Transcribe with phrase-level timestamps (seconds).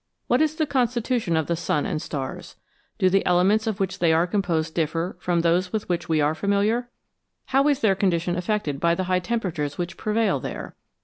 [0.25, 2.55] What is the constitution of the sun and stars?
[2.97, 6.33] Do the elements of which they are composed differ from those with which we are
[6.33, 6.89] familiar?
[7.45, 10.75] How is their condition affected by the high temperatures which prevail there